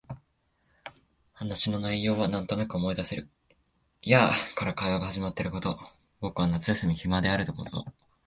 [1.33, 3.29] 話の内容はなんとなく思い出せる。
[4.01, 5.79] やあ、から会話が始まったこと、
[6.21, 7.85] 僕は夏休み暇であること、